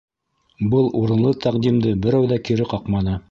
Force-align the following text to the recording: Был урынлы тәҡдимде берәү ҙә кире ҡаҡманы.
Был 0.71 0.89
урынлы 1.01 1.33
тәҡдимде 1.45 1.93
берәү 2.07 2.31
ҙә 2.35 2.41
кире 2.49 2.69
ҡаҡманы. 2.75 3.19